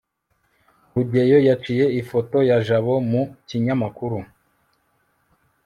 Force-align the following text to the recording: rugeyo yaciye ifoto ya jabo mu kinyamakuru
rugeyo 0.93 1.37
yaciye 1.47 1.85
ifoto 2.01 2.37
ya 2.49 2.57
jabo 2.67 2.93
mu 3.09 3.21
kinyamakuru 3.47 4.17